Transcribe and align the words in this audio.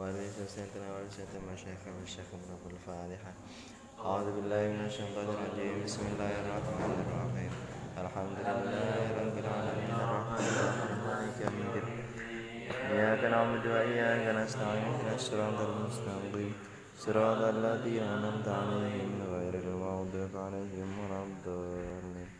وعليه 0.00 0.30
سيدنا 0.48 0.92
وعلى 0.92 1.10
سيدنا 1.16 1.52
مشايخ 1.52 1.82
والشيخ 2.00 2.28
أبو 2.32 2.66
الفاتحة 2.72 3.32
أعوذ 4.00 4.28
بالله 4.36 4.62
من 4.72 4.84
الشيطان 4.88 5.28
الرجيم. 5.28 5.84
بسم 5.84 6.02
الله 6.12 6.32
الرحمن 6.40 6.92
الرحيم. 7.04 7.52
الحمد 8.04 8.36
لله 8.48 9.04
رب 9.20 9.36
العالمين. 9.44 9.90
الرحمن 10.00 10.44
الرحيم. 10.96 11.84
إياك 12.90 13.22
نعبد 13.24 13.64
وإياك 13.66 14.24
نستعين. 14.40 14.84
اهدنا 14.88 15.14
الصراط 15.20 15.58
المستقيم. 15.68 16.52
صراط 16.98 17.40
الذين 17.54 18.02
أنعمت 18.02 18.48
عليهم 18.48 19.12
غير 19.34 19.54
المغضوب 19.54 20.32
عليهم 20.44 20.88
ولا 21.00 21.20
الضالين. 21.28 22.39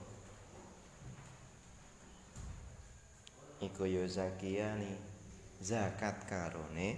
iku 3.61 3.85
yo 3.85 4.09
zakiyani 4.09 4.97
zakat 5.61 6.25
karone. 6.25 6.97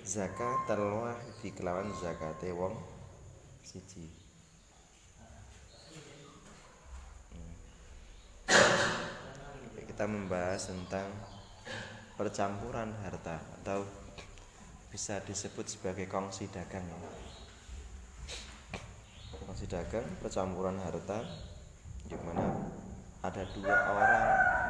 Zakat 0.00 0.64
telwah 0.64 1.14
di 1.44 1.52
kelawan 1.52 1.92
zakate 1.92 2.56
wong 2.56 2.72
siji. 3.60 4.08
Hmm. 7.36 7.54
kita 9.84 10.04
membahas 10.08 10.72
tentang 10.72 11.12
percampuran 12.16 12.96
harta 13.04 13.44
atau 13.60 13.84
bisa 14.88 15.20
disebut 15.28 15.68
sebagai 15.68 16.08
kongsi 16.08 16.48
dagang. 16.48 16.88
Kongsi 19.44 19.68
dagang 19.68 20.08
percampuran 20.24 20.80
harta 20.80 21.20
di 22.08 22.16
mana 22.24 22.56
ada 23.20 23.44
dua 23.52 23.76
orang 23.92 24.69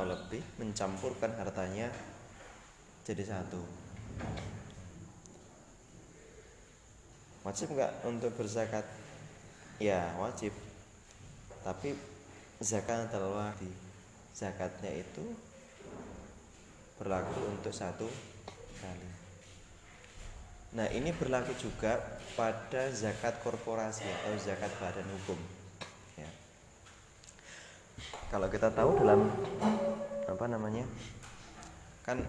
atau 0.00 0.16
lebih 0.16 0.40
mencampurkan 0.56 1.28
hartanya 1.36 1.92
jadi 3.04 3.20
satu. 3.20 3.60
Wajib 7.44 7.76
nggak 7.76 8.08
untuk 8.08 8.32
berzakat? 8.32 8.88
Ya 9.76 10.08
wajib. 10.16 10.56
Tapi 11.60 11.92
zakat 12.64 13.12
di 13.60 13.68
zakatnya 14.32 15.04
itu 15.04 15.36
berlaku 16.96 17.52
untuk 17.52 17.76
satu 17.76 18.08
kali. 18.80 19.08
Nah 20.80 20.88
ini 20.96 21.12
berlaku 21.12 21.52
juga 21.60 22.00
pada 22.40 22.88
zakat 22.88 23.36
korporasi 23.44 24.08
atau 24.08 24.32
zakat 24.40 24.72
badan 24.80 25.04
hukum. 25.12 25.36
Ya. 26.16 26.30
kalau 28.30 28.46
kita 28.48 28.70
tahu 28.70 29.00
dalam 29.02 29.26
apa 30.30 30.46
namanya? 30.46 30.86
Kan 32.06 32.22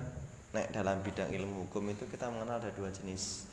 nek 0.52 0.74
dalam 0.74 1.00
bidang 1.06 1.30
ilmu 1.30 1.70
hukum 1.70 1.94
itu 1.94 2.10
kita 2.10 2.28
mengenal 2.34 2.58
ada 2.58 2.74
dua 2.74 2.90
jenis. 2.90 3.46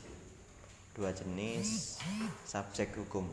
Dua 0.97 1.13
jenis 1.13 2.01
subjek 2.43 2.97
hukum. 2.97 3.29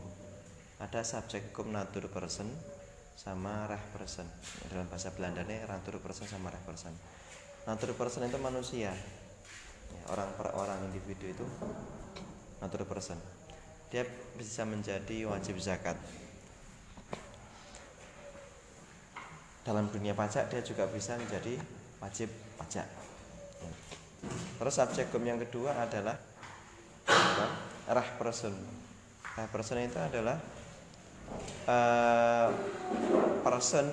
Ada 0.77 1.01
subjek 1.01 1.51
hukum 1.51 1.73
natur 1.73 2.05
person 2.13 2.45
sama 3.17 3.65
reh 3.65 3.81
person. 3.97 4.29
Dalam 4.69 4.85
bahasa 4.85 5.09
Belanda 5.11 5.41
nih 5.41 5.65
natur 5.65 5.97
person 5.97 6.29
sama 6.29 6.53
reh 6.53 6.61
person. 6.61 6.93
Natur 7.65 7.97
person 7.97 8.29
itu 8.29 8.37
manusia. 8.37 8.93
Ya, 9.87 10.01
orang 10.13 10.29
per 10.37 10.53
orang 10.53 10.79
individu 10.87 11.25
itu 11.33 11.45
natur 12.61 12.85
person. 12.85 13.17
Dia 13.89 14.05
bisa 14.37 14.67
menjadi 14.67 15.25
wajib 15.25 15.57
zakat 15.57 15.97
dalam 19.67 19.91
dunia 19.91 20.15
pajak 20.15 20.47
dia 20.47 20.63
juga 20.63 20.87
bisa 20.87 21.19
menjadi 21.19 21.59
wajib 21.99 22.31
pajak. 22.55 22.87
Terus 24.57 24.73
subjek 24.73 25.11
hukum 25.11 25.27
yang 25.27 25.43
kedua 25.43 25.75
adalah 25.75 26.15
rah 27.91 28.09
person. 28.15 28.55
Rah 29.35 29.47
person 29.51 29.83
itu 29.83 29.99
adalah 29.99 30.39
uh, 31.67 32.47
person 33.43 33.91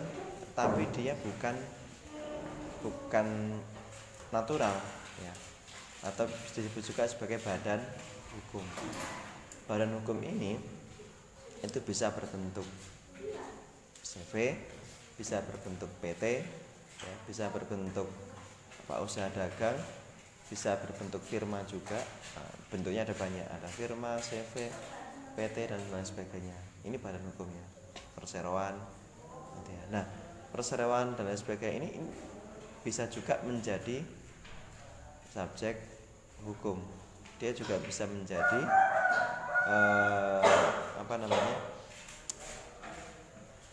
tapi 0.54 0.86
dia 0.94 1.18
bukan 1.18 1.58
bukan 2.86 3.58
natural 4.30 4.78
ya 5.18 5.34
atau 6.06 6.30
disebut 6.54 6.86
juga 6.86 7.02
sebagai 7.10 7.42
badan 7.42 7.82
hukum. 8.30 8.62
Badan 9.66 9.90
hukum 9.98 10.22
ini 10.22 10.54
itu 11.64 11.78
bisa 11.82 12.14
berbentuk 12.14 12.68
CV, 14.04 14.54
bisa 15.14 15.38
berbentuk 15.46 15.90
PT, 16.02 16.42
ya, 16.98 17.14
bisa 17.26 17.46
berbentuk 17.54 18.10
apa 18.84 19.00
usaha 19.00 19.30
dagang, 19.30 19.78
bisa 20.50 20.76
berbentuk 20.76 21.22
firma 21.22 21.62
juga. 21.64 21.98
Nah, 22.36 22.50
bentuknya 22.68 23.06
ada 23.06 23.14
banyak, 23.14 23.46
ada 23.46 23.68
firma, 23.70 24.18
CV, 24.18 24.68
PT 25.38 25.56
dan 25.70 25.80
lain 25.90 26.06
sebagainya. 26.06 26.58
Ini 26.84 26.96
badan 26.98 27.22
hukumnya, 27.34 27.64
perseroan. 28.18 28.74
Gitu 29.62 29.70
ya. 29.70 29.84
Nah, 29.94 30.04
perseroan 30.50 31.14
dan 31.14 31.30
lain 31.30 31.38
sebagainya 31.38 31.78
ini, 31.80 31.88
ini 31.98 32.10
bisa 32.84 33.08
juga 33.08 33.40
menjadi 33.46 34.02
subjek 35.32 35.80
hukum. 36.44 36.78
Dia 37.40 37.50
juga 37.50 37.80
bisa 37.82 38.06
menjadi 38.06 38.62
eh, 39.66 40.42
apa 41.00 41.14
namanya 41.18 41.56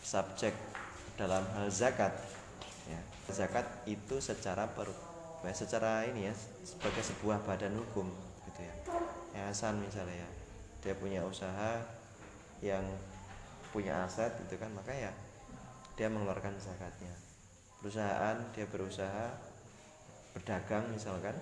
subjek 0.02 0.71
dalam 1.16 1.44
hal 1.56 1.68
zakat. 1.68 2.12
Ya 2.88 3.00
zakat 3.30 3.66
itu 3.88 4.18
secara 4.18 4.68
per 4.70 4.88
secara 5.50 6.06
ini 6.06 6.30
ya 6.30 6.34
sebagai 6.62 7.02
sebuah 7.02 7.42
badan 7.42 7.74
hukum 7.74 8.06
gitu 8.50 8.60
ya. 8.62 8.74
Yayasan 9.34 9.80
misalnya 9.82 10.22
ya 10.22 10.28
dia 10.82 10.94
punya 10.98 11.20
usaha 11.26 11.82
yang 12.62 12.84
punya 13.74 14.06
aset 14.06 14.30
gitu 14.46 14.60
kan. 14.60 14.70
Maka 14.72 14.92
ya 14.94 15.12
dia 15.98 16.08
mengeluarkan 16.08 16.54
zakatnya. 16.58 17.12
Perusahaan 17.82 18.38
dia 18.54 18.66
berusaha 18.70 19.34
berdagang 20.32 20.88
misalkan 20.94 21.34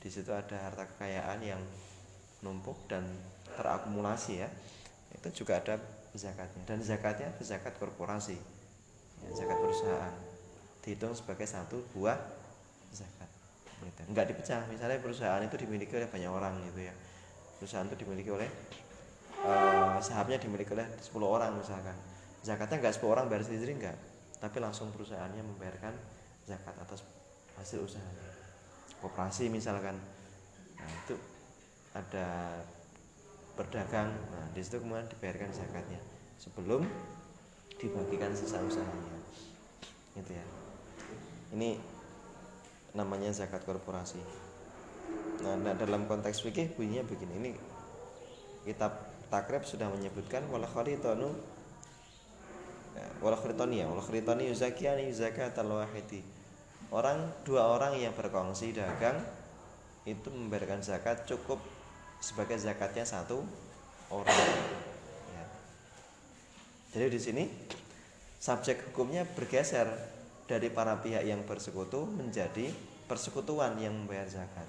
di 0.00 0.08
situ 0.08 0.32
ada 0.32 0.56
harta 0.56 0.88
kekayaan 0.96 1.44
yang 1.44 1.60
numpuk 2.40 2.76
dan 2.88 3.04
terakumulasi 3.58 4.46
ya. 4.46 4.48
Itu 5.10 5.44
juga 5.44 5.58
ada 5.58 5.76
zakatnya. 6.14 6.62
Dan 6.64 6.78
zakatnya 6.80 7.34
zakat 7.42 7.74
korporasi 7.76 8.59
ya, 9.24 9.28
zakat 9.36 9.58
perusahaan. 9.60 10.14
Dihitung 10.80 11.12
sebagai 11.12 11.44
satu 11.44 11.84
buah 11.92 12.16
zakat 12.90 13.30
gitu. 13.84 14.00
nggak 14.12 14.26
dipecah. 14.32 14.64
Misalnya 14.68 14.98
perusahaan 15.00 15.42
itu 15.44 15.56
dimiliki 15.56 15.92
oleh 15.96 16.08
banyak 16.08 16.30
orang 16.30 16.54
gitu 16.72 16.80
ya. 16.88 16.94
Perusahaan 17.60 17.86
itu 17.88 17.96
dimiliki 18.00 18.30
oleh 18.32 18.48
uh, 19.44 19.96
sahamnya 20.00 20.40
dimiliki 20.40 20.72
oleh 20.72 20.86
10 21.00 21.12
orang 21.20 21.52
misalkan. 21.56 21.96
Zakatnya 22.40 22.80
nggak 22.80 22.94
10 22.96 23.12
orang 23.12 23.24
bayar 23.28 23.44
sendiri 23.44 23.76
nggak. 23.76 23.96
Tapi 24.40 24.56
langsung 24.56 24.88
perusahaannya 24.96 25.44
membayarkan 25.44 25.92
zakat 26.48 26.74
atas 26.80 27.04
hasil 27.60 27.84
usahanya. 27.84 28.32
Koperasi 29.04 29.52
misalkan. 29.52 29.96
Nah 30.80 30.90
itu 31.04 31.14
ada 31.92 32.56
berdagang. 33.56 34.08
Nah 34.32 34.44
di 34.56 34.60
situ 34.64 34.80
kemudian 34.80 35.04
dibayarkan 35.12 35.52
zakatnya. 35.52 36.00
Sebelum 36.40 36.88
dibagikan 37.80 38.36
sisa 38.36 38.60
usahanya 38.60 39.18
gitu 40.14 40.36
ya. 40.36 40.46
Ini 41.56 41.80
namanya 42.94 43.32
zakat 43.32 43.64
korporasi. 43.64 44.20
Nah, 45.40 45.56
nah 45.56 45.74
dalam 45.74 46.04
konteks 46.04 46.44
fikih 46.44 46.76
bunyinya 46.76 47.06
begini. 47.08 47.34
Ini 47.40 47.50
kitab 48.68 48.92
takrib 49.32 49.64
sudah 49.64 49.88
menyebutkan 49.88 50.44
wal 50.52 50.66
kharitanu 50.68 51.32
ya, 52.92 53.06
wal 53.24 53.38
kharitani 53.38 53.80
ya 53.80 53.86
wal 53.88 54.02
kharitani 54.04 54.52
yuzakiani 54.52 55.08
zakatal 55.14 55.80
wahidi. 55.80 56.20
Orang 56.90 57.30
dua 57.46 57.70
orang 57.70 57.94
yang 57.96 58.10
berkongsi 58.18 58.74
dagang 58.74 59.22
itu 60.02 60.26
memberikan 60.28 60.82
zakat 60.82 61.22
cukup 61.22 61.62
sebagai 62.18 62.58
zakatnya 62.58 63.06
satu 63.06 63.46
orang. 64.10 64.34
ya. 64.34 64.89
Jadi 66.90 67.06
di 67.06 67.20
sini 67.22 67.44
subjek 68.42 68.90
hukumnya 68.90 69.22
bergeser 69.22 69.86
dari 70.50 70.66
para 70.74 70.98
pihak 70.98 71.22
yang 71.22 71.46
bersekutu 71.46 72.02
menjadi 72.02 72.74
persekutuan 73.06 73.78
yang 73.78 73.94
membayar 73.94 74.26
zakat. 74.26 74.66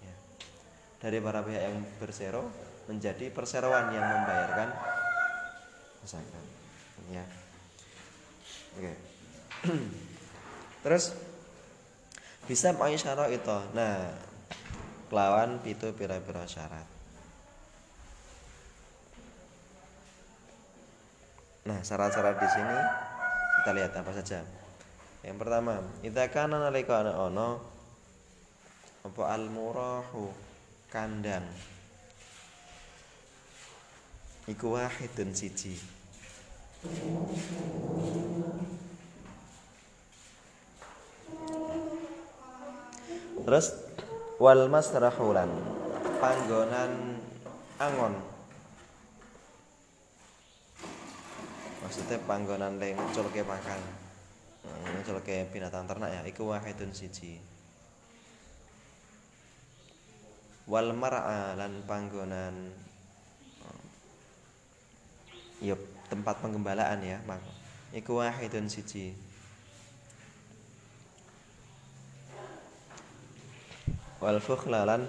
Ya. 0.00 0.14
dari 1.04 1.20
para 1.20 1.44
pihak 1.44 1.60
yang 1.60 1.80
bersero 2.00 2.48
menjadi 2.88 3.28
perseroan 3.28 3.92
yang 3.92 4.04
membayarkan 4.04 4.68
zakat. 6.08 6.44
Ya. 7.12 7.24
Oke. 8.80 8.92
Terus 10.84 11.12
bisa 12.48 12.72
pakai 12.72 12.96
syarat 12.96 13.28
itu. 13.28 13.58
Nah 13.76 14.08
kelawan 15.12 15.60
pitu 15.60 15.92
pira-pira 15.92 16.48
syarat 16.48 16.99
nah 21.60 21.78
syarat-syarat 21.84 22.40
di 22.40 22.48
sini 22.48 22.78
kita 23.60 23.70
lihat 23.76 23.92
apa 23.92 24.10
saja. 24.16 24.40
Yang 25.20 25.36
pertama 25.36 25.84
kita 26.00 26.32
kana 26.32 26.56
nalika 26.56 27.04
ana 27.04 27.12
ono 27.12 27.48
apa 29.04 29.22
al 29.28 29.52
murahu 29.52 30.32
kandang? 30.88 31.44
Iku 34.48 34.80
wahidun 34.80 35.36
siji. 35.36 35.76
Terus 43.44 43.66
wal 44.40 44.72
masrahulan 44.72 45.52
panggonan 46.16 47.20
angon 47.76 48.16
maksudnya 51.80 52.20
panggonan 52.28 52.76
le 52.76 52.92
ngeculke 52.92 53.40
pakan. 53.44 53.80
Ngeculke 54.84 55.48
binatang 55.48 55.88
ternak 55.88 56.12
ya 56.12 56.20
iku 56.28 56.52
wahidun 56.52 56.92
siji. 56.92 57.40
Wal 60.68 60.92
mar'a 60.94 61.56
lan 61.56 61.82
panggonan 61.88 62.70
ya 65.60 65.76
tempat 66.08 66.40
penggembalaan 66.40 67.04
ya 67.04 67.18
mak 67.24 67.40
iku 67.96 68.20
wahidun 68.20 68.68
siji. 68.68 69.16
Wal 74.20 74.36
fukhlalan 74.36 75.08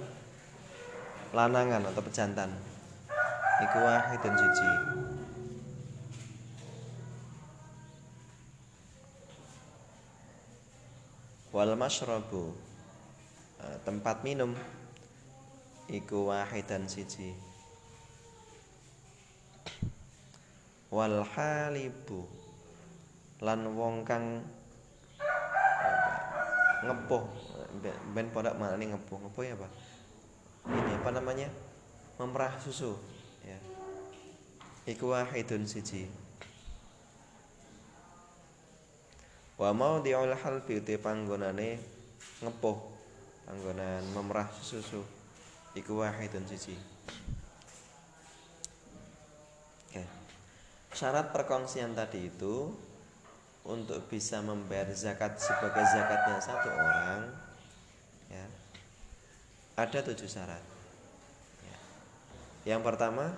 lanangan 1.36 1.84
atau 1.92 2.02
pejantan. 2.02 2.52
Iku 3.62 3.78
wahidun 3.78 4.34
siji 4.40 4.72
wal 11.62 11.78
masyrabu 11.78 12.58
tempat 13.86 14.26
minum. 14.26 14.58
Iku 15.86 16.34
wahidan 16.34 16.90
siji. 16.90 17.38
Wal 20.90 21.22
halibu. 21.22 22.26
Lan 23.46 23.78
wong 23.78 24.02
kang 24.02 24.42
ngepuh. 26.82 27.30
Ben 28.18 28.34
pondok 28.34 28.58
mana 28.58 28.74
nih 28.82 28.98
ngepuh. 28.98 29.22
Ngepuh 29.22 29.44
ya 29.46 29.54
pak? 29.54 29.72
Ini 30.66 30.98
apa 30.98 31.10
namanya? 31.14 31.46
Memerah 32.18 32.58
susu. 32.58 32.98
Ya. 33.46 33.62
Iku 34.90 35.14
wahidun 35.14 35.70
siji 35.70 36.10
wa 39.62 39.70
mau 39.78 40.02
diul 40.02 40.34
halbi 40.34 40.82
uti 40.82 40.98
panggonane 40.98 41.78
ngepuh 42.42 42.78
panggonan 43.46 44.02
memerah 44.10 44.50
susu 44.58 45.06
iku 45.78 46.02
wahidun 46.02 46.42
siji. 46.50 46.74
Syarat 50.92 51.32
perkongsian 51.32 51.96
tadi 51.96 52.28
itu 52.28 52.74
untuk 53.64 54.06
bisa 54.12 54.44
membayar 54.44 54.92
zakat 54.92 55.40
sebagai 55.40 55.86
zakatnya 55.88 56.38
satu 56.42 56.68
orang 56.68 57.32
ya 58.28 58.46
ada 59.80 60.00
tujuh 60.04 60.28
syarat. 60.28 60.60
Ya. 61.64 61.80
yang 62.76 62.82
pertama 62.84 63.34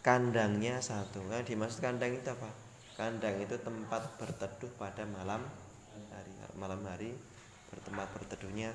kandangnya 0.00 0.80
satu. 0.80 1.20
Kan 1.28 1.44
dimaksud 1.44 1.84
kandang 1.84 2.16
itu 2.16 2.30
apa 2.30 2.63
kandang 2.94 3.42
itu 3.42 3.58
tempat 3.58 4.02
berteduh 4.18 4.70
pada 4.78 5.02
malam 5.06 5.42
hari 6.14 6.32
malam 6.54 6.80
hari 6.86 7.10
bertempat 7.70 8.06
berteduhnya 8.14 8.70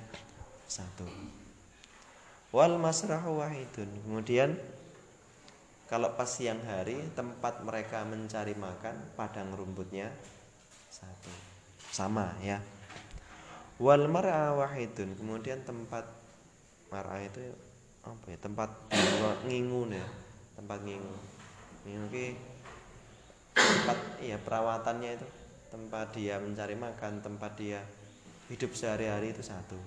satu 0.67 1.07
wal 2.51 2.75
masrahu 2.75 3.39
wahidun 3.39 3.87
kemudian 4.03 4.59
kalau 5.89 6.13
pas 6.13 6.29
siang 6.29 6.61
hari 6.69 7.01
tempat 7.17 7.65
mereka 7.65 8.05
mencari 8.05 8.53
makan 8.53 8.93
padang 9.17 9.49
rumputnya 9.57 10.13
satu 10.93 11.33
sama 11.89 12.37
ya. 12.45 12.61
Wal 13.81 14.05
mar'a 14.05 14.53
wahidun. 14.53 15.17
Kemudian 15.17 15.65
tempat 15.65 16.05
mar'a 16.93 17.25
itu 17.25 17.41
apa 18.05 18.25
ya? 18.29 18.37
Tempat 18.37 18.69
ngingu 19.49 19.89
ya. 19.89 20.05
Tempat 20.53 20.79
ngingu. 20.85 21.17
Ngingu 21.89 22.37
tempat 23.69 23.97
iya 24.19 24.37
perawatannya 24.41 25.09
itu 25.21 25.27
tempat 25.69 26.07
dia 26.17 26.41
mencari 26.41 26.73
makan, 26.73 27.21
tempat 27.21 27.51
dia 27.53 27.85
hidup 28.49 28.73
sehari-hari 28.73 29.31
itu 29.37 29.45
satu. 29.45 29.77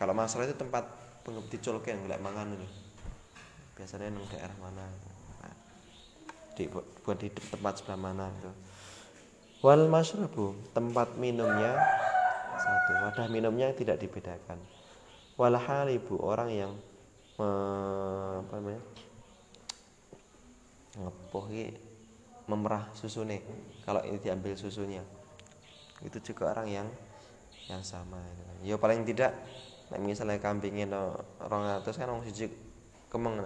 Kalau 0.00 0.16
masalah 0.16 0.48
itu 0.48 0.56
tempat 0.56 0.88
pengabdi 1.20 1.60
colken 1.60 2.08
nggak 2.08 2.24
mangan 2.24 2.56
itu 2.56 2.68
biasanya 3.76 4.12
di 4.12 4.24
daerah 4.28 4.56
mana 4.60 4.84
nah, 5.40 5.56
buat 7.04 7.16
di 7.16 7.28
tempat 7.32 7.80
sebelah 7.80 8.00
mana 8.00 8.28
itu. 8.28 8.52
Wal 9.60 9.88
masyrabu 9.92 10.56
tempat 10.72 11.20
minumnya 11.20 11.76
satu. 12.56 12.92
Wadah 13.08 13.28
minumnya 13.28 13.72
tidak 13.76 14.00
dibedakan. 14.00 14.56
Wal 15.36 15.56
halibu 15.56 16.16
orang 16.20 16.48
yang 16.52 16.72
me, 17.40 17.48
apa 18.44 18.52
namanya 18.60 18.82
ngepoh 21.00 21.44
memerah 22.50 22.90
susu 22.98 23.22
nih 23.22 23.38
kalau 23.86 24.02
ini 24.02 24.18
diambil 24.18 24.58
susunya. 24.58 25.06
Itu 26.02 26.18
juga 26.18 26.50
orang 26.50 26.66
yang 26.66 26.88
yang 27.70 27.86
sama 27.86 28.18
ya 28.66 28.74
paling 28.74 29.06
tidak 29.06 29.30
misalnya 30.02 30.42
kambingnya 30.42 30.90
no, 30.90 31.14
orang 31.38 31.78
atas 31.78 31.94
kan 31.94 32.10
orang 32.10 32.26
siji 32.26 32.50
kemeng 33.10 33.38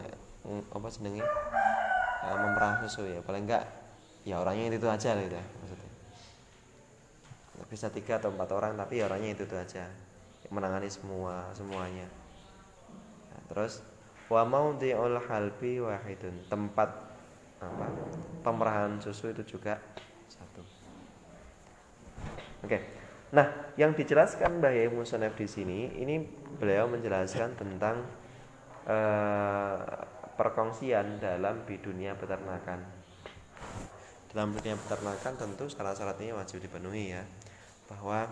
apa 0.72 0.88
senengnya 0.88 1.24
uh, 2.24 2.36
memerah 2.36 2.80
susu 2.84 3.04
ya. 3.08 3.20
Paling 3.20 3.44
enggak 3.44 3.64
ya 4.24 4.40
orangnya 4.40 4.72
itu, 4.72 4.80
itu 4.80 4.88
aja 4.88 5.10
gitu 5.16 5.36
ya 5.36 5.46
maksudnya. 5.60 5.90
Bisa 7.68 7.86
tiga 7.92 8.20
atau 8.20 8.32
empat 8.32 8.48
orang 8.52 8.72
tapi 8.76 9.00
ya 9.00 9.08
orangnya 9.08 9.36
itu, 9.36 9.44
itu 9.44 9.56
aja. 9.56 9.84
Menangani 10.52 10.92
semua 10.92 11.48
semuanya. 11.56 12.04
Nah, 13.32 13.40
terus 13.48 13.80
wa 14.28 14.44
maudhi'ul 14.44 15.16
halbi 15.24 15.80
wahidun. 15.80 16.44
Tempat 16.52 17.13
apa 17.64 17.86
pemerahan 18.44 19.00
susu 19.00 19.32
itu 19.32 19.56
juga 19.56 19.80
satu 20.28 20.62
oke 22.64 22.78
nah 23.32 23.46
yang 23.74 23.96
dijelaskan 23.96 24.62
Mbah 24.62 24.72
Yai 24.72 24.92
Musonef 24.92 25.34
di 25.34 25.48
sini 25.48 25.90
ini 25.98 26.22
beliau 26.60 26.86
menjelaskan 26.86 27.58
tentang 27.58 28.06
uh, 28.86 29.78
perkongsian 30.34 31.22
dalam 31.22 31.62
dunia 31.66 32.18
peternakan. 32.18 32.82
Dalam 34.34 34.50
dunia 34.50 34.74
peternakan 34.74 35.32
tentu 35.38 35.70
syarat-syaratnya 35.70 36.34
wajib 36.34 36.58
dipenuhi 36.58 37.14
ya. 37.14 37.22
Bahwa 37.86 38.26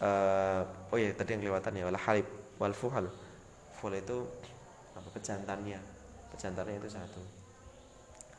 uh, 0.00 0.92
oh 0.92 0.96
ya 0.96 1.12
tadi 1.12 1.36
yang 1.36 1.40
kelewatan 1.44 1.76
ya 1.76 1.84
wal 1.88 2.00
halib 2.00 2.26
wal 2.56 2.72
fuhal. 2.72 3.06
Fuhal 3.76 4.00
itu 4.00 4.24
apa 4.96 5.08
pejantannya. 5.12 5.80
Pejantannya 6.32 6.80
itu 6.80 6.88
satu. 6.88 7.41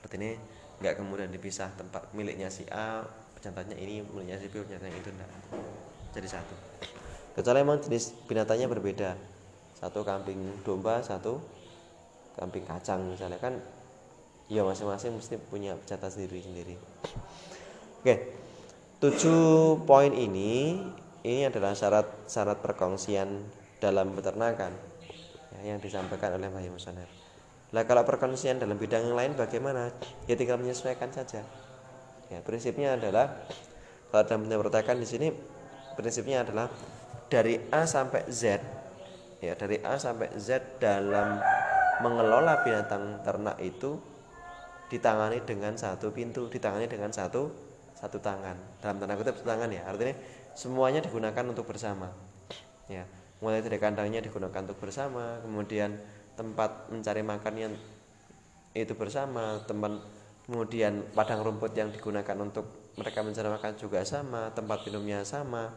Artinya 0.04 0.36
nggak 0.84 1.00
kemudian 1.00 1.32
dipisah 1.32 1.72
tempat 1.80 2.12
miliknya 2.12 2.52
si 2.52 2.68
A, 2.70 3.08
pejantannya 3.40 3.80
ini 3.80 4.04
miliknya 4.04 4.38
si 4.38 4.52
B, 4.52 4.62
pejantannya 4.62 5.00
itu 5.00 5.10
enggak. 5.10 5.30
Jadi 6.14 6.28
satu. 6.30 6.56
kecuali 7.34 7.66
memang 7.66 7.82
jenis 7.82 8.14
binatangnya 8.30 8.70
berbeda 8.70 9.18
satu 9.74 10.06
kambing 10.06 10.38
domba 10.62 11.02
satu 11.02 11.42
kambing 12.38 12.62
kacang 12.62 13.10
misalnya 13.10 13.42
kan 13.42 13.58
ya 14.48 14.62
masing-masing 14.62 15.18
mesti 15.18 15.42
punya 15.50 15.74
jatah 15.90 16.14
sendiri 16.14 16.46
sendiri 16.46 16.76
oke 18.06 18.16
tujuh 19.02 19.82
poin 19.90 20.14
ini 20.14 20.78
ini 21.26 21.50
adalah 21.50 21.74
syarat 21.74 22.06
syarat 22.30 22.62
perkongsian 22.62 23.44
dalam 23.82 24.16
peternakan 24.16 24.72
ya, 25.58 25.76
yang 25.76 25.80
disampaikan 25.84 26.36
oleh 26.40 26.48
Mbah 26.48 26.64
Musonef. 26.72 27.23
Nah 27.74 27.84
kalau 27.90 28.06
perkongsian 28.06 28.62
dalam 28.62 28.78
bidang 28.78 29.10
yang 29.10 29.18
lain 29.18 29.34
bagaimana? 29.34 29.90
Ya 30.30 30.38
tinggal 30.38 30.62
menyesuaikan 30.62 31.10
saja. 31.10 31.42
Ya 32.30 32.40
prinsipnya 32.46 32.96
adalah 32.96 33.44
kalau 34.14 34.24
dalam 34.30 34.46
peternakan 34.46 35.02
di 35.02 35.08
sini 35.10 35.28
prinsipnya 35.98 36.46
adalah 36.46 36.70
dari 37.28 37.58
A 37.74 37.90
sampai 37.90 38.30
Z 38.30 38.62
ya 39.44 39.58
dari 39.60 39.82
A 39.84 40.00
sampai 40.00 40.32
Z 40.40 40.80
dalam 40.80 41.42
mengelola 42.00 42.64
binatang 42.64 43.20
ternak 43.28 43.60
itu 43.60 44.00
ditangani 44.88 45.44
dengan 45.44 45.76
satu 45.76 46.16
pintu, 46.16 46.48
ditangani 46.48 46.88
dengan 46.88 47.12
satu 47.12 47.52
satu 47.98 48.18
tangan. 48.24 48.56
Dalam 48.80 49.04
tanda 49.04 49.20
kutip 49.20 49.36
satu 49.36 49.48
tangan 49.48 49.70
ya, 49.74 49.84
artinya 49.84 50.16
semuanya 50.56 51.04
digunakan 51.04 51.44
untuk 51.44 51.68
bersama. 51.68 52.14
Ya, 52.88 53.04
mulai 53.44 53.60
dari 53.60 53.80
kandangnya 53.80 54.24
digunakan 54.24 54.64
untuk 54.64 54.80
bersama, 54.80 55.40
kemudian 55.42 55.98
tempat 56.34 56.90
mencari 56.90 57.22
makannya 57.22 57.78
itu 58.74 58.94
bersama, 58.98 59.62
teman 59.70 60.02
kemudian 60.50 61.06
padang 61.14 61.46
rumput 61.46 61.72
yang 61.78 61.94
digunakan 61.94 62.36
untuk 62.42 62.94
mereka 62.98 63.26
mencari 63.26 63.50
makan 63.50 63.74
juga 63.78 64.06
sama, 64.06 64.54
tempat 64.54 64.86
minumnya 64.86 65.26
sama, 65.26 65.74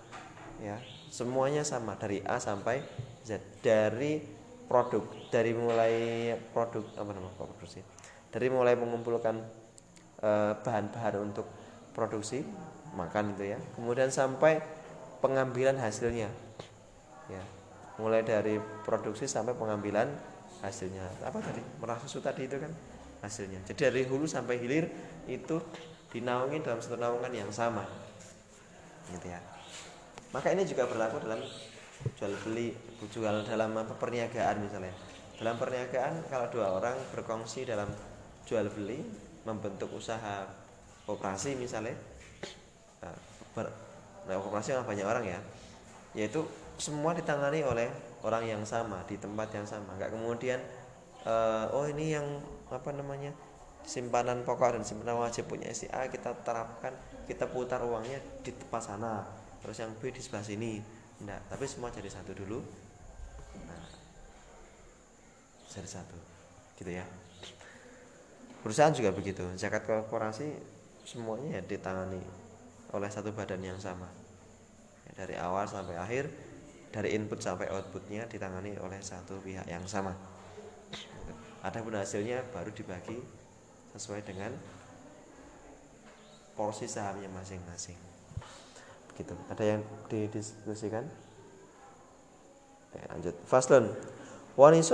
ya. 0.61 0.77
Semuanya 1.09 1.65
sama 1.65 1.97
dari 1.97 2.21
A 2.25 2.37
sampai 2.37 2.85
Z. 3.25 3.41
Dari 3.65 4.21
produk 4.67 5.07
dari 5.31 5.55
mulai 5.55 5.95
produk 6.53 6.85
apa 6.99 7.11
nama 7.15 7.31
produksi? 7.39 7.81
Dari 8.29 8.53
mulai 8.53 8.77
mengumpulkan 8.77 9.37
eh, 10.21 10.53
bahan-bahan 10.61 11.15
uh, 11.17 11.25
untuk 11.25 11.47
produksi 11.97 12.45
makan 12.93 13.33
itu 13.39 13.57
ya. 13.57 13.59
Kemudian 13.79 14.13
sampai 14.13 14.61
pengambilan 15.25 15.81
hasilnya 15.81 16.29
ya. 17.33 17.43
Mulai 17.97 18.29
dari 18.29 18.61
produksi 18.85 19.25
sampai 19.25 19.57
pengambilan 19.57 20.36
hasilnya. 20.61 21.05
Apa 21.25 21.41
tadi? 21.41 21.61
Merah 21.81 21.99
susu 22.01 22.23
tadi 22.25 22.47
itu 22.49 22.57
kan 22.57 22.73
hasilnya. 23.25 23.61
Jadi 23.69 23.81
dari 23.89 24.03
hulu 24.07 24.25
sampai 24.25 24.61
hilir 24.61 24.89
itu 25.27 25.61
dinaungi 26.13 26.63
dalam 26.63 26.81
satu 26.81 26.97
naungan 26.97 27.33
yang 27.33 27.51
sama. 27.53 27.85
Gitu 29.13 29.27
ya. 29.29 29.41
Maka 30.33 30.53
ini 30.53 30.69
juga 30.69 30.89
berlaku 30.89 31.23
dalam 31.25 31.41
jual 32.17 32.33
beli 32.45 32.77
jual 33.09 33.45
dalam 33.45 33.73
apa 33.77 33.95
perniagaan 33.97 34.63
misalnya. 34.63 34.95
Dalam 35.37 35.61
perniagaan 35.61 36.25
kalau 36.33 36.49
dua 36.49 36.73
orang 36.81 36.97
berkongsi 37.13 37.69
dalam 37.69 37.89
jual 38.47 38.65
beli 38.73 39.03
membentuk 39.47 39.91
usaha 39.95 40.47
operasi 41.07 41.55
misalnya 41.55 41.95
nah, 42.99 43.15
ber, 43.55 43.71
nah 44.27 44.83
banyak 44.83 45.07
orang 45.07 45.25
ya 45.27 45.39
yaitu 46.19 46.43
semua 46.77 47.15
ditangani 47.15 47.63
oleh 47.63 47.89
orang 48.26 48.42
yang 48.42 48.62
sama 48.66 49.06
di 49.06 49.14
tempat 49.14 49.54
yang 49.54 49.62
sama. 49.62 49.95
Nggak 49.95 50.11
kemudian 50.11 50.59
uh, 51.23 51.71
oh 51.71 51.87
ini 51.87 52.18
yang 52.18 52.26
apa 52.75 52.90
namanya 52.90 53.30
simpanan 53.87 54.42
pokok 54.42 54.75
dan 54.75 54.83
simpanan 54.83 55.23
wajib 55.23 55.47
punya 55.47 55.71
si 55.71 55.87
A 55.95 56.11
kita 56.11 56.35
terapkan 56.42 56.90
kita 57.30 57.47
putar 57.47 57.87
uangnya 57.87 58.18
di 58.42 58.50
tempat 58.50 58.83
sana. 58.83 59.23
Terus 59.62 59.78
yang 59.78 59.95
B 60.02 60.11
di 60.11 60.18
sebelah 60.18 60.42
sini. 60.42 60.83
Enggak 61.23 61.40
tapi 61.47 61.64
semua 61.71 61.95
jadi 61.95 62.11
satu 62.11 62.35
dulu. 62.35 62.59
Nah 63.62 63.87
jadi 65.71 65.87
satu 65.87 66.18
gitu 66.83 66.90
ya. 66.90 67.06
Perusahaan 68.66 68.90
juga 68.90 69.14
begitu. 69.14 69.47
Zakat 69.54 69.87
korporasi 69.87 70.50
semuanya 71.06 71.62
ya 71.62 71.62
ditangani 71.62 72.18
oleh 72.90 73.06
satu 73.06 73.30
badan 73.30 73.62
yang 73.62 73.78
sama. 73.78 74.11
Dari 75.14 75.38
awal 75.38 75.71
sampai 75.71 75.95
akhir 75.95 76.26
dari 76.97 77.12
input 77.12 77.45
sampai 77.45 77.69
outputnya 77.69 78.25
ditangani 78.25 78.73
oleh 78.81 78.97
satu 79.05 79.37
pihak 79.45 79.69
yang 79.69 79.85
sama. 79.85 80.17
Ada 81.61 81.85
pun 81.85 81.93
hasilnya 81.93 82.41
baru 82.57 82.73
dibagi 82.73 83.21
sesuai 83.93 84.25
dengan 84.25 84.57
porsi 86.57 86.88
sahamnya 86.88 87.29
masing-masing. 87.37 88.00
Gitu 89.12 89.37
ada 89.53 89.65
yang 89.76 89.85
didiskusikan? 90.09 91.05
Ya, 92.97 93.05
lanjut. 93.12 93.37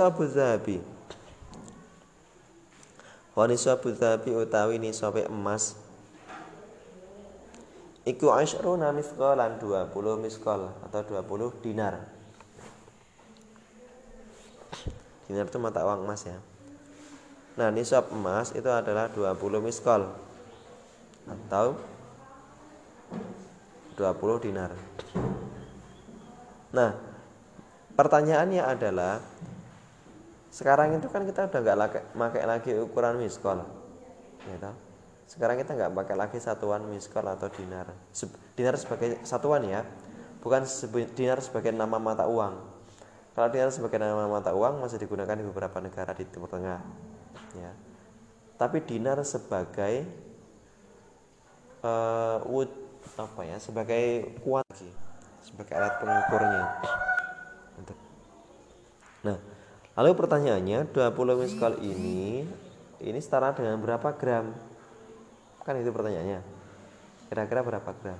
Abu 0.03 0.27
zahabi 0.27 0.83
wanisa 3.33 3.73
abu 3.73 3.89
zahabi 3.95 4.35
utawi 4.35 4.77
nisabe 4.77 5.25
emas 5.25 5.79
iku 8.03 8.35
asyruna 8.35 8.91
miskolan 8.91 9.59
20 9.59 9.91
miskol 10.19 10.67
atau 10.83 10.99
20 11.03 11.63
dinar. 11.63 12.03
Dinar 15.23 15.47
itu 15.47 15.59
mata 15.59 15.87
uang 15.87 16.03
emas 16.03 16.27
ya. 16.27 16.37
Nah 17.55 17.71
nisab 17.71 18.11
emas 18.11 18.51
itu 18.51 18.67
adalah 18.67 19.07
20 19.07 19.63
miskol 19.63 20.03
atau 21.23 21.79
20 23.95 24.43
dinar. 24.43 24.73
Nah, 26.73 26.97
pertanyaannya 27.93 28.65
adalah 28.65 29.21
sekarang 30.49 30.97
itu 30.97 31.05
kan 31.09 31.25
kita 31.25 31.45
udah 31.49 31.59
nggak 31.61 31.77
pakai 32.17 32.43
lagi 32.45 32.73
ukuran 32.77 33.21
miskol, 33.21 33.61
ya 34.49 34.73
Sekarang 35.25 35.57
kita 35.59 35.73
nggak 35.73 35.91
pakai 35.93 36.15
lagi 36.15 36.37
satuan 36.41 36.85
miskol 36.87 37.25
atau 37.25 37.49
dinar. 37.49 37.91
Dinar 38.53 38.75
sebagai 38.77 39.19
satuan 39.23 39.65
ya, 39.65 39.81
bukan 40.43 40.67
dinar 41.17 41.39
sebagai 41.39 41.71
nama 41.71 41.97
mata 41.97 42.27
uang. 42.29 42.53
Kalau 43.33 43.47
dinar 43.49 43.73
sebagai 43.73 43.97
nama 43.97 44.29
mata 44.29 44.53
uang 44.53 44.83
masih 44.83 45.01
digunakan 45.01 45.33
di 45.33 45.45
beberapa 45.47 45.81
negara 45.81 46.13
di 46.13 46.23
Timur 46.29 46.51
Tengah, 46.51 46.79
ya. 47.57 47.71
Tapi 48.61 48.85
dinar 48.85 49.17
sebagai 49.25 50.05
uh, 51.83 52.37
apa 53.13 53.41
ya 53.45 53.57
sebagai 53.59 54.33
kuat 54.41 54.65
sebagai 55.43 55.73
alat 55.77 55.93
pengukurnya 56.01 56.63
nah 59.23 59.37
lalu 59.99 60.11
pertanyaannya 60.17 60.89
20 60.89 61.41
miskal 61.45 61.73
ini 61.83 62.47
ini 63.03 63.19
setara 63.19 63.53
dengan 63.53 63.77
berapa 63.77 64.15
gram 64.17 64.49
kan 65.63 65.79
itu 65.79 65.89
pertanyaannya. 65.89 66.43
Kira-kira 67.31 67.63
berapa 67.63 67.91
gram? 68.03 68.19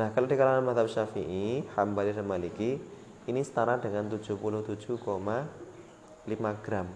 Nah 0.00 0.08
kalau 0.16 0.26
di 0.26 0.34
kalangan 0.34 0.64
madhab 0.64 0.88
syafi'i 0.88 1.68
hambali 1.76 2.16
dan 2.16 2.26
maliki 2.26 2.80
ini 3.28 3.44
setara 3.44 3.76
dengan 3.76 4.08
77,5 4.08 5.04
gram. 6.64 6.88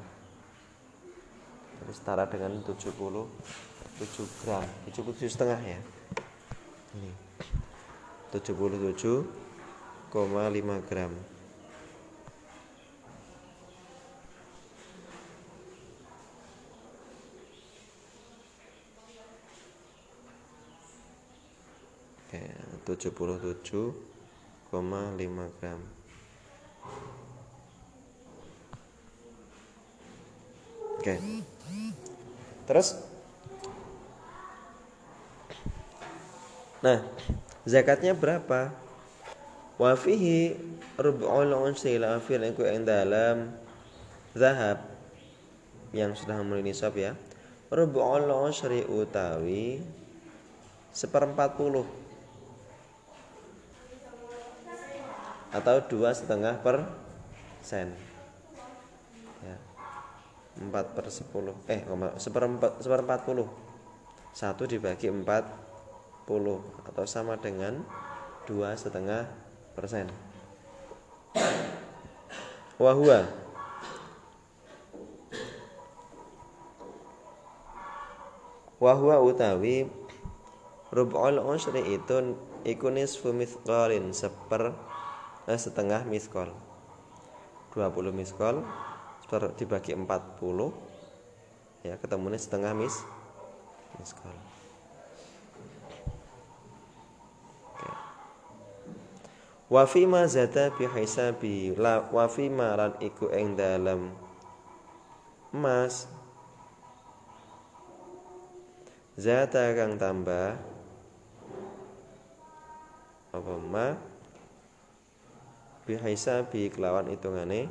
Jadi 1.83 1.93
setara 1.93 2.25
dengan 2.25 2.65
77 2.65 3.29
gram. 4.43 4.65
77 4.89 5.29
setengah 5.29 5.61
ya. 5.61 5.81
Ini. 6.97 7.13
77,5 8.33 10.89
gram 10.89 11.13
Oke, 22.33 22.49
77,5 22.83 25.59
gram 25.59 25.81
Oke 30.99 31.15
Terus 32.63 33.13
Nah, 36.83 36.99
zakatnya 37.63 38.11
berapa? 38.11 38.75
Wa 39.79 39.95
fihi 39.95 40.59
rub'ul 40.99 41.55
unsil 41.55 42.03
afil 42.03 42.43
iku 42.43 42.67
ing 42.67 42.83
dalam 42.83 43.55
zahab 44.35 44.83
yang 45.95 46.11
sudah 46.19 46.43
memenuhi 46.43 46.75
nisab 46.75 46.99
ya. 46.99 47.15
Rub'ul 47.71 48.29
unsri 48.29 48.83
utawi 48.83 49.81
seperempat 50.91 51.57
puluh 51.57 51.87
atau 55.53 55.77
dua 55.85 56.17
setengah 56.17 56.59
per 56.65 56.89
sen. 57.61 57.93
Ya. 59.45 59.57
Empat 60.59 60.97
per 60.97 61.13
sepuluh. 61.13 61.55
Eh 61.69 61.85
seperempat 62.17 62.81
seperempat 62.81 63.29
puluh. 63.29 63.47
Satu 64.33 64.65
dibagi 64.65 65.13
empat 65.13 65.45
atau 66.89 67.05
sama 67.05 67.37
dengan 67.37 67.85
dua 68.49 68.73
setengah 68.73 69.29
persen 69.77 70.09
Wahua. 72.81 73.29
Wahua 78.81 79.17
utawi 79.23 79.87
Rub'ul 80.93 81.39
ushri 81.39 82.01
itu 82.01 82.17
iku 82.65 82.89
nisfu 82.89 83.31
seper 84.13 84.75
eh, 85.51 85.59
setengah 85.59 86.07
miskol 86.07 86.51
20 87.75 88.13
miskol 88.13 88.63
dibagi 89.57 89.97
40 89.97 90.05
ya 91.89 91.97
ketemunya 91.99 92.37
setengah 92.39 92.77
mis 92.77 93.01
miskol 93.97 94.37
Oke. 97.73 97.91
Wa 99.73 99.89
fi 99.89 100.05
ma 100.05 100.29
zata 100.29 100.69
bi 100.77 100.85
hisabi 100.85 101.73
la 101.75 102.05
wa 102.13 102.29
fi 102.29 102.53
ma 102.53 102.77
lan 102.77 102.93
iku 103.01 103.33
ing 103.33 103.57
dalem 103.57 104.13
emas 105.53 106.09
zata 109.17 109.73
kang 109.77 109.97
tambah 109.97 110.61
apa 113.33 113.55
ma 113.65 114.12
bi 115.83 115.99
hisabi 115.99 116.71
kelawan 116.71 117.11
hitungane 117.11 117.67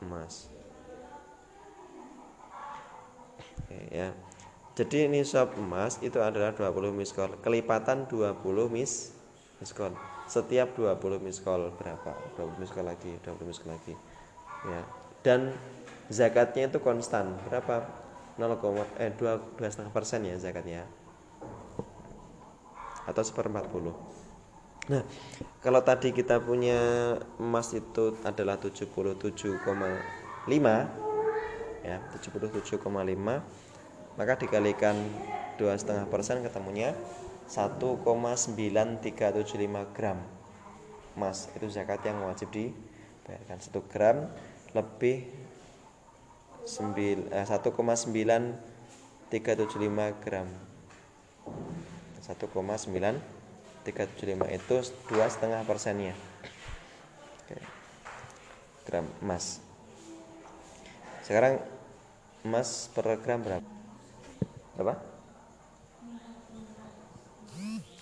emas. 0.00 0.46
Oke, 3.66 3.78
ya. 3.90 4.14
Jadi 4.78 5.10
nisab 5.10 5.58
emas 5.58 5.98
itu 6.00 6.22
adalah 6.22 6.54
20 6.54 6.94
miskol 6.94 7.30
kelipatan 7.42 8.06
20 8.06 8.38
mis 8.70 9.12
miskol 9.58 9.92
setiap 10.30 10.72
20 10.78 11.20
miskol 11.20 11.74
berapa? 11.74 12.14
20 12.38 12.62
miskol 12.62 12.86
lagi 12.86 13.18
20 13.26 13.50
miskol 13.50 13.74
lagi. 13.74 13.94
Ya. 14.64 14.82
Dan 15.26 15.50
zakatnya 16.06 16.70
itu 16.70 16.78
konstan. 16.80 17.34
Berapa? 17.50 17.82
0, 18.38 18.56
eh 18.96 19.12
2 19.12 19.58
setengah 19.58 19.92
persen 19.92 20.24
ya 20.24 20.38
zakatnya. 20.38 20.86
Atau 23.04 23.26
seperempat 23.26 23.68
puluh 23.68 23.92
Nah, 24.90 25.06
kalau 25.62 25.86
tadi 25.86 26.10
kita 26.10 26.42
punya 26.42 27.14
emas 27.38 27.70
itu 27.70 28.18
adalah 28.26 28.58
77,5 28.58 29.62
ya, 31.86 32.02
77,5 32.18 32.82
maka 34.18 34.34
dikalikan 34.34 34.98
dua 35.54 35.78
setengah 35.78 36.10
persen 36.10 36.42
ketemunya 36.42 36.98
1,9375 37.46 39.94
gram 39.94 40.18
emas. 41.14 41.46
Itu 41.54 41.70
zakat 41.70 42.02
yang 42.02 42.26
wajib 42.26 42.50
dibayarkan. 42.50 43.62
1 43.62 43.70
gram 43.94 44.26
lebih 44.74 45.30
1,9375 46.66 47.30
gram 50.18 50.50
1,9375 53.86 54.56
itu 54.56 54.76
dua 55.08 55.26
setengah 55.30 55.64
persennya. 55.64 56.14
Gram 58.84 59.06
emas. 59.22 59.62
Sekarang 61.22 61.62
emas 62.42 62.90
per 62.92 63.16
gram 63.22 63.40
berapa? 63.40 63.68
Berapa? 64.76 64.94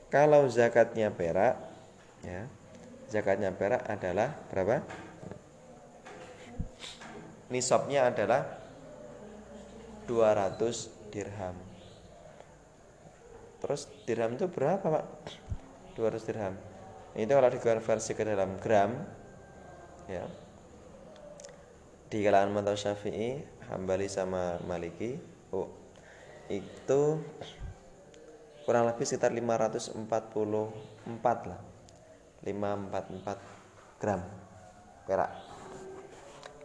kalau 0.09 0.49
zakatnya 0.49 1.13
perak 1.13 1.57
ya 2.25 2.49
zakatnya 3.09 3.51
perak 3.53 3.89
adalah 3.89 4.37
berapa? 4.53 4.85
Nisabnya 7.49 8.13
adalah 8.13 8.45
200 10.05 11.09
dirham. 11.09 11.57
Terus 13.59 13.89
dirham 14.05 14.37
itu 14.37 14.47
berapa 14.47 14.85
pak? 14.85 15.05
200 15.97 16.29
dirham. 16.29 16.55
Itu 17.17 17.33
kalau 17.33 17.49
dikonversi 17.49 18.13
ke 18.13 18.23
dalam 18.29 18.61
gram 18.61 18.93
ya. 20.07 20.29
Di 22.09 22.25
kalangan 22.25 22.53
mantau 22.53 22.77
syafi'i 22.77 23.45
hambali 23.69 24.09
sama 24.09 24.57
maliki 24.65 25.21
oh, 25.53 25.69
itu 26.49 27.21
kurang 28.69 28.85
lebih 28.85 29.09
sekitar 29.09 29.33
544 29.33 29.97
lah. 31.49 31.57
544 32.45 33.97
gram 33.97 34.21
perak. 35.09 35.33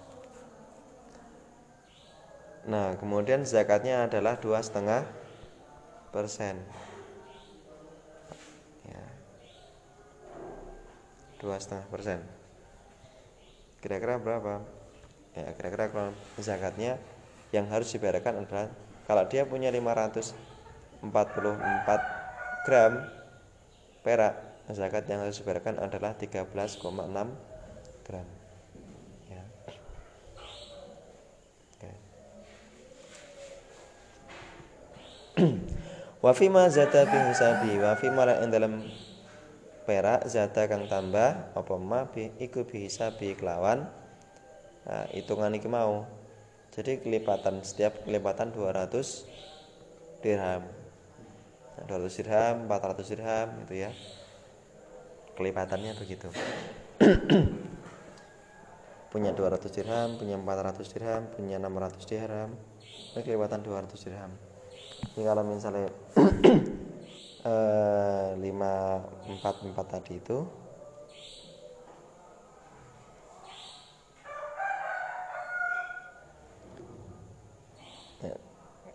Nah 2.73 2.97
kemudian 2.97 3.45
zakatnya 3.45 4.09
adalah 4.09 4.41
dua 4.41 4.65
setengah 4.65 5.05
persen. 6.09 6.57
Ya. 8.89 9.05
Dua 11.37 11.61
setengah 11.61 11.85
persen. 11.93 12.25
Kira-kira 13.85 14.17
berapa 14.17 14.65
ya 15.39 15.55
kira-kira 15.55 16.11
zakatnya 16.43 16.99
yang 17.55 17.71
harus 17.71 17.95
dibayarkan 17.95 18.45
adalah 18.45 18.69
kalau 19.09 19.25
dia 19.25 19.49
punya 19.49 19.73
544 19.73 21.07
gram 22.69 22.93
perak 24.05 24.35
zakat 24.69 25.09
yang 25.09 25.25
harus 25.25 25.41
dibayarkan 25.41 25.81
adalah 25.81 26.13
13,6 26.13 26.85
gram 28.05 28.29
ya. 29.33 29.45
Oke. 31.73 31.93
zata 36.69 37.01
bi 37.09 37.19
hisabi 37.33 37.81
wa 37.81 37.97
fi 37.97 38.13
ma 38.13 38.29
dalam 38.29 38.85
perak 39.89 40.29
zata 40.29 40.69
kang 40.69 40.85
tambah 40.85 41.57
apa 41.57 41.75
ma 41.81 42.05
bi 42.13 42.29
iku 42.37 42.69
bi 42.69 42.85
kelawan 43.33 43.89
nah, 44.89 45.05
hitungan 45.13 45.53
iki 45.53 45.69
mau. 45.69 46.09
Jadi 46.73 47.05
kelipatan 47.05 47.61
setiap 47.61 48.09
kelipatan 48.09 48.49
200 48.51 49.29
dirham. 50.25 50.65
Nah, 51.77 51.85
200 51.87 52.19
dirham 52.19 52.55
400 52.67 53.13
dirham 53.13 53.49
gitu 53.65 53.75
ya. 53.87 53.91
Kelipatannya 55.37 55.93
begitu. 56.01 56.33
Punya 59.13 59.33
200 59.33 59.73
dirham 59.73 60.21
punya 60.21 60.37
400 60.37 60.85
dirham 60.93 61.23
punya 61.33 61.57
600 61.57 62.05
dirham. 62.05 62.53
Ini 63.17 63.25
kelipatan 63.25 63.65
200 63.65 64.05
dirham. 64.05 64.37
Ini 65.17 65.23
kalau 65.25 65.43
misalnya 65.49 65.89
eh, 67.49 68.29
lima 68.37 69.01
empat 69.25 69.65
empat 69.65 69.87
tadi 69.89 70.21
itu 70.21 70.68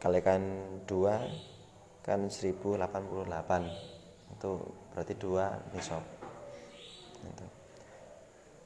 kalikan 0.04 0.44
dua 0.84 1.24
kan 2.04 2.28
1088 2.28 2.76
itu 4.36 4.52
berarti 4.92 5.14
dua 5.16 5.56
nisab. 5.72 6.04
Itu. 7.24 7.48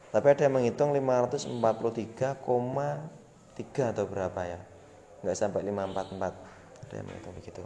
tapi 0.10 0.34
ada 0.34 0.50
yang 0.50 0.58
menghitung 0.58 0.90
543,3 0.98 2.42
atau 3.94 4.06
berapa 4.10 4.42
ya? 4.50 4.58
Nggak 5.22 5.38
sampai 5.38 5.62
544 5.62 6.18
ada 6.18 6.94
yang 6.98 7.06
menghitung 7.06 7.38
begitu. 7.38 7.62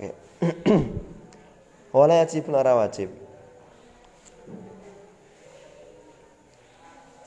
Oke. 0.00 0.16
Wala 1.98 2.24
yajib 2.24 2.48
lara 2.48 2.72
wajib. 2.72 3.12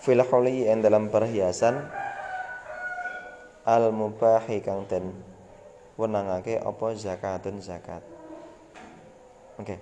Fil 0.01 0.17
yang 0.17 0.81
dalam 0.81 1.13
perhiasan 1.13 2.00
al 3.65 3.93
mubahi 3.93 4.61
kang 4.61 4.85
den 4.89 5.13
wenangake 5.99 6.57
apa 6.57 6.87
zakatun 6.97 7.61
zakat. 7.61 8.01
Oke. 9.61 9.77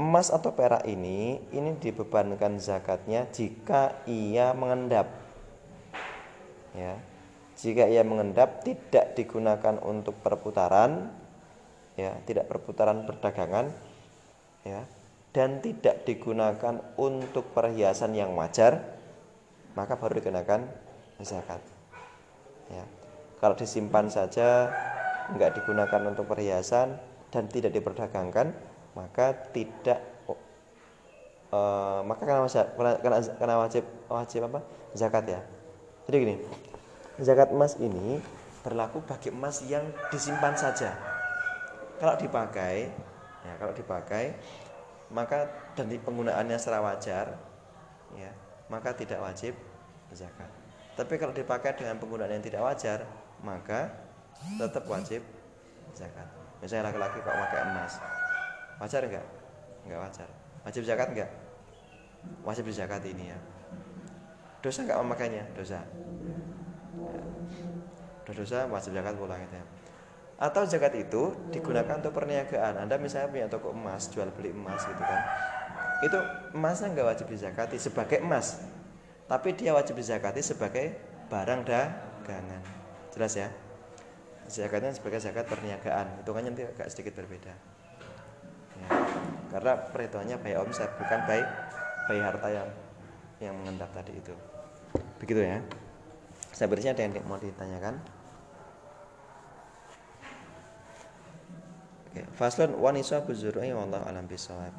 Emas 0.00 0.32
atau 0.32 0.56
perak 0.56 0.82
ini 0.88 1.38
ini 1.52 1.76
dibebankan 1.78 2.58
zakatnya 2.58 3.28
jika 3.30 4.02
ia 4.08 4.50
mengendap. 4.56 5.06
Ya. 6.74 6.98
Jika 7.54 7.86
ia 7.86 8.02
mengendap 8.02 8.66
tidak 8.66 9.14
digunakan 9.14 9.78
untuk 9.86 10.18
perputaran 10.18 11.14
ya 11.94 12.10
tidak 12.26 12.50
perputaran 12.50 13.06
perdagangan 13.06 13.70
ya 14.66 14.82
dan 15.30 15.62
tidak 15.62 16.02
digunakan 16.02 16.82
untuk 16.98 17.54
perhiasan 17.54 18.18
yang 18.18 18.34
wajar 18.34 18.82
maka 19.78 19.94
baru 19.94 20.18
dikenakan 20.18 20.66
zakat 21.22 21.62
ya 22.70 22.84
kalau 23.40 23.56
disimpan 23.58 24.08
saja 24.08 24.70
nggak 25.34 25.60
digunakan 25.60 26.00
untuk 26.08 26.28
perhiasan 26.28 26.96
dan 27.32 27.44
tidak 27.48 27.74
diperdagangkan 27.74 28.54
maka 28.94 29.34
tidak 29.50 30.00
uh, 31.50 32.00
maka 32.06 32.22
karena 32.22 32.46
wajib, 32.46 32.66
karena 33.40 33.56
wajib 33.58 33.84
wajib 34.06 34.40
apa 34.48 34.60
zakat 34.94 35.24
ya 35.28 35.40
jadi 36.06 36.16
gini 36.22 36.36
zakat 37.20 37.50
emas 37.54 37.78
ini 37.78 38.20
berlaku 38.64 39.04
bagi 39.04 39.28
emas 39.28 39.60
yang 39.68 39.84
disimpan 40.08 40.56
saja. 40.56 40.96
Kalau 42.00 42.16
dipakai, 42.16 42.88
ya 43.44 43.52
kalau 43.60 43.76
dipakai, 43.76 44.32
maka 45.12 45.46
dan 45.76 45.92
penggunaannya 45.92 46.56
secara 46.56 46.80
wajar, 46.80 47.36
ya 48.16 48.32
maka 48.72 48.96
tidak 48.96 49.20
wajib 49.20 49.52
zakat. 50.16 50.63
Tapi 50.94 51.14
kalau 51.18 51.34
dipakai 51.34 51.74
dengan 51.74 51.98
penggunaan 51.98 52.30
yang 52.30 52.44
tidak 52.44 52.62
wajar, 52.62 53.02
maka 53.42 53.90
tetap 54.58 54.86
wajib 54.86 55.22
zakat. 55.94 56.26
Misalnya 56.62 56.90
laki-laki 56.90 57.18
kok 57.20 57.34
pakai 57.34 57.60
emas, 57.66 57.92
wajar 58.78 59.02
enggak? 59.04 59.26
Enggak 59.84 60.00
wajar. 60.06 60.28
Wajib 60.64 60.82
zakat 60.86 61.08
enggak? 61.12 61.30
Wajib 62.46 62.64
zakat 62.70 63.02
ini 63.04 63.34
ya. 63.34 63.38
Dosa 64.62 64.86
enggak 64.86 64.98
memakainya? 65.02 65.44
Dosa 65.52 65.82
dosa 68.34 68.64
wajib 68.72 68.96
zakat 68.96 69.14
pula 69.20 69.36
gitu 69.36 69.54
ya. 69.54 69.64
Atau 70.40 70.66
zakat 70.66 70.96
itu 70.98 71.36
digunakan 71.54 72.00
untuk 72.00 72.10
perniagaan. 72.10 72.80
Anda 72.80 72.98
misalnya 72.98 73.30
punya 73.30 73.46
toko 73.46 73.70
emas, 73.70 74.10
jual 74.10 74.26
beli 74.34 74.50
emas 74.50 74.82
gitu 74.82 74.98
kan. 74.98 75.20
Itu 76.02 76.18
emasnya 76.58 76.90
nggak 76.90 77.06
wajib 77.06 77.26
dizakati 77.30 77.76
sebagai 77.78 78.18
emas. 78.24 78.58
Tapi 79.24 79.56
dia 79.56 79.72
wajib 79.72 79.96
dizakati 79.96 80.44
sebagai 80.44 80.92
barang 81.32 81.64
dagangan. 81.64 82.62
Jelas 83.16 83.32
ya? 83.36 83.48
Zakatnya 84.44 84.92
sebagai 84.92 85.24
zakat 85.24 85.48
perniagaan. 85.48 86.20
Hitungannya 86.20 86.52
nanti 86.52 86.64
agak 86.68 86.92
sedikit 86.92 87.16
berbeda. 87.16 87.54
Ya. 88.76 88.88
Karena 89.48 89.72
perhitungannya 89.88 90.36
bayi 90.42 90.56
omset 90.60 90.90
bukan 91.00 91.20
bayi 91.24 91.44
bayi 92.04 92.20
harta 92.20 92.48
yang 92.52 92.68
yang 93.40 93.54
mengendap 93.56 93.88
tadi 93.96 94.12
itu. 94.12 94.34
Begitu 95.22 95.40
ya. 95.40 95.64
Sebenarnya 96.52 96.92
ada 96.92 97.02
yang 97.08 97.24
mau 97.24 97.40
ditanyakan? 97.40 97.98
Oke, 102.12 102.22
faslun 102.38 102.78
wa 102.78 102.94
nisabu 102.94 103.34
zur'i 103.34 103.74
wallahu 103.74 104.04
alam 104.06 104.28
bisawab. 104.28 104.70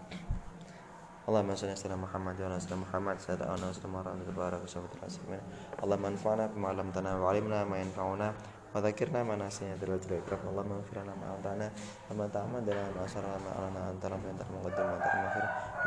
Allahumma 1.26 1.58
salli 1.58 1.74
ala 1.74 1.98
Muhammad 1.98 2.38
wa 2.38 2.46
ala 2.54 2.62
Muhammad. 2.78 3.18
Sayyidina 3.18 3.50
wa 3.50 3.58
sallallahu 3.58 4.14
alaihi 4.14 4.30
wa 4.62 4.70
sallam. 4.70 5.42
Allahumma 5.82 6.14
anfa'na 6.14 6.54
bima 6.54 6.70
'allamtana 6.70 7.18
wa 7.18 7.34
'allimna 7.34 7.66
ma 7.66 7.82
yanfa'una 7.82 8.30
wa 8.30 8.78
dzakirna 8.78 9.26
ma 9.26 9.34
nasina 9.34 9.74
dalil 9.82 9.98
ikraf 9.98 10.46
Allahumma 10.46 10.78
wa 10.78 10.86
wa 10.86 11.42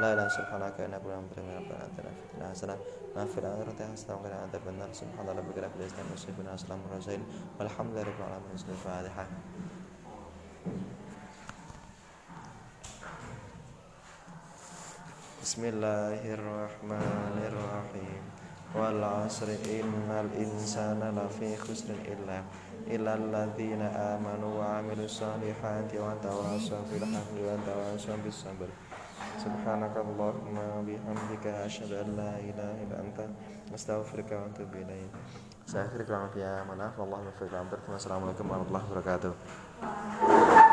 la 0.03 0.11
ilaha 0.11 0.27
subhanaka 0.27 0.83
inna 0.90 0.98
kunna 0.98 1.22
min 1.22 1.55
rabbana 1.55 1.87
atina 1.87 2.11
fid 2.18 2.42
hasanah 2.42 2.79
wa 3.14 3.22
fil 3.22 3.46
akhirati 3.46 3.83
hasanah. 3.87 4.18
Wa 4.18 4.27
qina 4.27 4.42
adzaban 4.42 4.74
nar. 4.74 4.90
Subhana 4.90 5.38
rabbika 5.38 5.70
wa 5.70 6.18
Bismillahirrahmanirrahim 15.48 18.20
Wal 18.76 19.00
asri 19.00 19.56
innal 19.80 20.28
insana 20.37 21.08
lafi 21.08 21.56
khusrin 21.56 21.96
illa 22.04 22.44
illa 22.84 23.16
alladzina 23.16 23.88
amanu 24.12 24.61
wa 24.61 24.76
amilus 24.76 25.24
solihati 25.24 25.96
wa 26.04 26.12
tawasaw 26.20 26.84
bil 26.92 27.00
haqqi 27.00 27.48
wa 27.48 27.56
tawasaw 27.64 28.20
bis 28.20 28.44
sabr 28.44 28.68
Subhanakallahumma 29.40 30.84
bihamdika 30.84 31.64
asyhadu 31.64 31.96
an 31.96 32.12
la 32.12 32.37
ilaha 32.44 32.76
illa 32.84 33.00
anta 33.00 33.24
astaghfiruka 33.72 34.37
wa 34.37 34.52
atubu 34.52 34.84
ilaik. 34.84 35.08
Saya 35.64 35.88
akhiri 35.88 36.04
kalam 36.04 36.28
ya 36.37 36.61
maaf 36.68 36.92
Allah 37.00 37.24
Assalamualaikum 37.96 38.52
warahmatullahi 38.52 38.84
wabarakatuh. 38.84 40.67